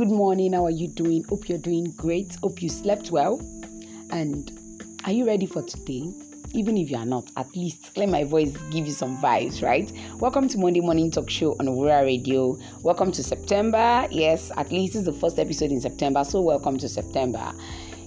Good 0.00 0.08
morning. 0.10 0.54
How 0.54 0.64
are 0.64 0.70
you 0.70 0.88
doing? 0.88 1.24
Hope 1.24 1.46
you're 1.46 1.58
doing 1.58 1.92
great. 1.98 2.34
Hope 2.36 2.62
you 2.62 2.70
slept 2.70 3.10
well. 3.10 3.38
And 4.08 4.50
are 5.04 5.12
you 5.12 5.26
ready 5.26 5.44
for 5.44 5.60
today? 5.62 6.10
Even 6.54 6.78
if 6.78 6.90
you 6.90 6.96
are 6.96 7.04
not, 7.04 7.30
at 7.36 7.54
least 7.54 7.98
let 7.98 8.08
my 8.08 8.24
voice 8.24 8.56
give 8.70 8.86
you 8.86 8.94
some 8.94 9.18
vibes, 9.18 9.62
right? 9.62 9.92
Welcome 10.14 10.48
to 10.48 10.58
Monday 10.58 10.80
Morning 10.80 11.10
Talk 11.10 11.28
Show 11.28 11.54
on 11.60 11.68
Aurora 11.68 12.02
Radio. 12.02 12.58
Welcome 12.80 13.12
to 13.12 13.22
September. 13.22 14.08
Yes, 14.10 14.50
at 14.56 14.72
least 14.72 14.94
this 14.94 15.00
is 15.00 15.04
the 15.04 15.12
first 15.12 15.38
episode 15.38 15.70
in 15.70 15.82
September, 15.82 16.24
so 16.24 16.40
welcome 16.40 16.78
to 16.78 16.88
September. 16.88 17.52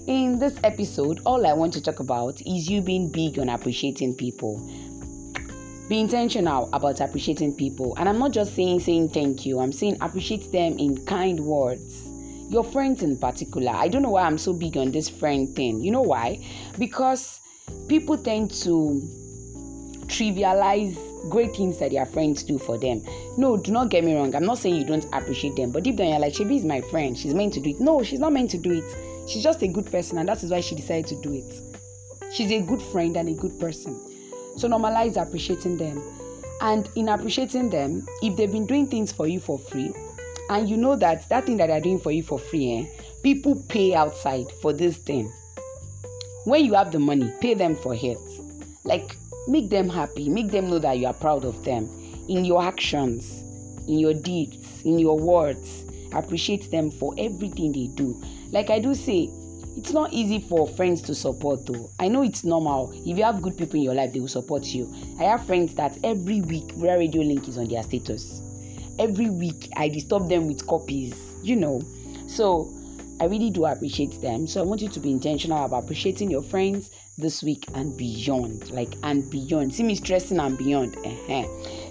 In 0.08 0.40
this 0.40 0.58
episode, 0.64 1.20
all 1.24 1.46
I 1.46 1.52
want 1.52 1.72
to 1.74 1.80
talk 1.80 2.00
about 2.00 2.40
is 2.40 2.68
you 2.68 2.82
being 2.82 3.08
big 3.08 3.38
on 3.38 3.48
appreciating 3.50 4.16
people 4.16 4.68
be 5.88 6.00
intentional 6.00 6.70
about 6.72 7.00
appreciating 7.00 7.54
people. 7.54 7.94
And 7.98 8.08
i'm 8.08 8.18
not 8.18 8.32
just 8.32 8.54
saying 8.54 8.80
saying 8.80 9.10
thank 9.10 9.44
you. 9.44 9.60
I'm 9.60 9.72
saying 9.72 9.98
appreciate 10.00 10.50
them 10.50 10.78
in 10.78 11.04
kind 11.04 11.40
words. 11.40 12.02
Your 12.48 12.64
friends 12.64 13.02
in 13.02 13.18
particular. 13.18 13.72
I 13.72 13.88
don't 13.88 14.02
know 14.02 14.10
why 14.10 14.22
i'm 14.22 14.38
so 14.38 14.52
big 14.52 14.76
on 14.76 14.92
this 14.92 15.08
friend 15.08 15.54
thing. 15.54 15.80
You 15.82 15.90
know 15.90 16.02
why? 16.02 16.42
Because 16.78 17.40
people 17.88 18.16
tend 18.16 18.50
to 18.62 19.02
trivialize 20.06 20.96
great 21.30 21.56
things 21.56 21.78
that 21.78 21.90
their 21.90 22.06
friends 22.06 22.42
do 22.42 22.58
for 22.58 22.78
them. 22.78 23.02
No 23.36 23.58
do 23.58 23.70
not 23.70 23.90
get 23.90 24.04
me 24.04 24.14
wrong. 24.14 24.34
I'm 24.34 24.46
not 24.46 24.58
saying 24.58 24.76
you 24.76 24.86
don't 24.86 25.06
appreciate 25.12 25.56
them. 25.56 25.70
But 25.70 25.82
deep 25.82 25.96
down 25.96 26.08
you're 26.08 26.18
like 26.18 26.32
shebi 26.32 26.56
is 26.56 26.64
my 26.64 26.80
friend. 26.80 27.16
She's 27.16 27.34
meant 27.34 27.52
to 27.54 27.60
do 27.60 27.70
it. 27.70 27.80
No 27.80 28.02
she's 28.02 28.20
not 28.20 28.32
meant 28.32 28.50
to 28.52 28.58
do 28.58 28.72
it. 28.72 29.28
She's 29.28 29.42
just 29.42 29.62
a 29.62 29.68
good 29.68 29.90
person 29.90 30.16
and 30.16 30.28
that 30.30 30.42
is 30.42 30.50
why 30.50 30.60
she 30.60 30.74
decided 30.74 31.08
to 31.08 31.20
do 31.20 31.34
it. 31.34 32.32
She's 32.32 32.50
a 32.50 32.62
good 32.62 32.80
friend 32.80 33.14
and 33.18 33.28
a 33.28 33.34
good 33.34 33.60
person 33.60 34.13
so 34.56 34.68
normalize 34.68 35.20
appreciating 35.20 35.76
them. 35.76 36.02
And 36.60 36.88
in 36.94 37.08
appreciating 37.08 37.70
them, 37.70 38.06
if 38.22 38.36
they've 38.36 38.50
been 38.50 38.66
doing 38.66 38.86
things 38.86 39.12
for 39.12 39.26
you 39.26 39.40
for 39.40 39.58
free, 39.58 39.92
and 40.50 40.68
you 40.68 40.76
know 40.76 40.96
that 40.96 41.28
that 41.28 41.46
thing 41.46 41.56
that 41.56 41.68
they're 41.68 41.80
doing 41.80 41.98
for 41.98 42.10
you 42.10 42.22
for 42.22 42.38
free, 42.38 42.78
eh, 42.78 43.04
people 43.22 43.62
pay 43.68 43.94
outside 43.94 44.46
for 44.60 44.72
this 44.72 44.96
thing. 44.96 45.32
When 46.44 46.64
you 46.64 46.74
have 46.74 46.92
the 46.92 46.98
money, 46.98 47.32
pay 47.40 47.54
them 47.54 47.74
for 47.74 47.94
it. 47.94 48.18
Like 48.84 49.16
make 49.48 49.70
them 49.70 49.88
happy, 49.88 50.28
make 50.28 50.50
them 50.50 50.70
know 50.70 50.78
that 50.78 50.98
you 50.98 51.06
are 51.06 51.14
proud 51.14 51.44
of 51.44 51.64
them 51.64 51.88
in 52.28 52.44
your 52.44 52.62
actions, 52.62 53.42
in 53.88 53.98
your 53.98 54.14
deeds, 54.14 54.82
in 54.84 54.98
your 54.98 55.18
words. 55.18 55.84
Appreciate 56.12 56.70
them 56.70 56.90
for 56.90 57.14
everything 57.18 57.72
they 57.72 57.88
do. 57.94 58.20
Like 58.50 58.70
I 58.70 58.78
do 58.78 58.94
say, 58.94 59.30
it's 59.76 59.92
not 59.92 60.12
easy 60.12 60.40
for 60.40 60.68
friends 60.68 61.02
to 61.02 61.14
support 61.14 61.66
though. 61.66 61.90
I 61.98 62.08
know 62.08 62.22
it's 62.22 62.44
normal. 62.44 62.92
If 62.92 63.18
you 63.18 63.24
have 63.24 63.42
good 63.42 63.56
people 63.58 63.76
in 63.76 63.82
your 63.82 63.94
life 63.94 64.12
they 64.12 64.20
will 64.20 64.28
support 64.28 64.64
you. 64.66 64.92
I 65.18 65.24
have 65.24 65.46
friends 65.46 65.74
that 65.74 65.98
every 66.04 66.40
week 66.40 66.68
Wura 66.74 66.98
radio 66.98 67.22
link 67.22 67.48
is 67.48 67.58
on 67.58 67.68
their 67.68 67.82
status. 67.82 68.40
Every 68.98 69.30
week 69.30 69.68
i 69.76 69.88
disturb 69.88 70.28
them 70.28 70.46
with 70.46 70.66
copies 70.66 71.14
you 71.42 71.56
know. 71.56 71.82
So 72.26 72.72
i 73.20 73.26
really 73.26 73.50
do 73.50 73.64
appreciate 73.66 74.20
them. 74.20 74.46
So 74.46 74.60
i 74.60 74.64
want 74.64 74.80
you 74.80 74.88
to 74.88 75.00
be 75.00 75.10
intentional 75.10 75.64
about 75.64 75.84
appreciating 75.84 76.30
your 76.30 76.42
friends 76.42 76.90
this 77.18 77.42
week 77.42 77.64
and 77.74 77.96
beyond. 77.96 78.70
Like 78.70 78.94
and 79.02 79.28
beyond. 79.30 79.74
See 79.74 79.82
me 79.82 79.94
stressing 79.94 80.38
and 80.38 80.56
beyond. 80.58 80.96
Uh-huh. 81.04 81.44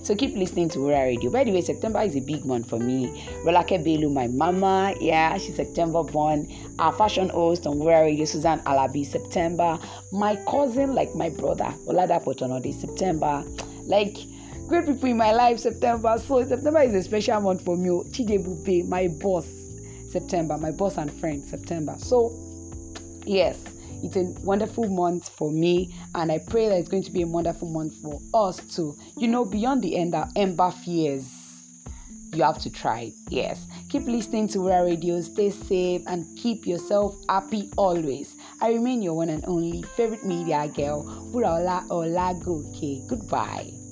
So 0.03 0.13
keep 0.13 0.35
listening 0.35 0.67
to 0.69 0.79
Wura 0.79 1.03
Radio. 1.03 1.31
By 1.31 1.45
the 1.45 1.53
way, 1.53 1.61
September 1.61 2.01
is 2.01 2.17
a 2.17 2.19
big 2.19 2.43
month 2.43 2.69
for 2.69 2.77
me. 2.77 3.25
Rolake 3.45 3.81
Belu, 3.85 4.11
my 4.11 4.27
mama, 4.27 4.93
yeah, 4.99 5.37
she's 5.37 5.55
September 5.55 6.03
born. 6.03 6.45
Our 6.77 6.91
fashion 6.91 7.29
host 7.29 7.65
on 7.65 7.77
Wura 7.77 8.01
Radio, 8.01 8.25
Suzanne 8.25 8.59
Alabi, 8.65 9.05
September. 9.05 9.79
My 10.11 10.35
cousin, 10.45 10.93
like 10.93 11.15
my 11.15 11.29
brother, 11.29 11.73
Olada 11.87 12.21
Potonode, 12.21 12.73
September. 12.73 13.45
Like 13.85 14.17
great 14.67 14.85
people 14.85 15.07
in 15.07 15.15
my 15.15 15.31
life, 15.31 15.59
September. 15.59 16.17
So 16.17 16.45
September 16.45 16.81
is 16.81 16.93
a 16.93 17.03
special 17.03 17.39
month 17.39 17.63
for 17.63 17.77
me. 17.77 17.89
Chide 18.11 18.43
Bupe, 18.43 18.85
my 18.89 19.07
boss, 19.07 19.47
September, 20.11 20.57
my 20.57 20.71
boss 20.71 20.97
and 20.97 21.11
friend, 21.13 21.41
September. 21.45 21.95
So 21.97 22.29
yes 23.25 23.72
it's 24.03 24.17
a 24.17 24.23
wonderful 24.45 24.87
month 24.89 25.29
for 25.29 25.49
me, 25.49 25.95
and 26.13 26.31
I 26.31 26.39
pray 26.39 26.67
that 26.69 26.77
it's 26.77 26.89
going 26.89 27.03
to 27.03 27.11
be 27.11 27.21
a 27.21 27.27
wonderful 27.27 27.69
month 27.69 27.95
for 28.01 28.19
us 28.33 28.57
too. 28.75 28.97
You 29.17 29.29
know, 29.29 29.45
beyond 29.45 29.81
the 29.81 29.95
end 29.95 30.13
our 30.13 30.27
ember 30.35 30.71
fears, 30.71 31.25
you 32.33 32.43
have 32.43 32.59
to 32.59 32.69
try. 32.69 33.11
Yes. 33.29 33.65
Keep 33.89 34.03
listening 34.03 34.47
to 34.49 34.59
Wura 34.59 34.85
Radio, 34.85 35.21
stay 35.21 35.51
safe, 35.51 36.01
and 36.07 36.25
keep 36.37 36.65
yourself 36.67 37.15
happy 37.29 37.69
always. 37.77 38.35
I 38.59 38.73
remain 38.73 39.01
your 39.01 39.13
one 39.13 39.29
and 39.29 39.45
only 39.45 39.83
favorite 39.95 40.25
media 40.25 40.67
girl, 40.67 41.03
Wuraola 41.31 41.87
Olagoke. 41.87 43.07
Goodbye. 43.07 43.82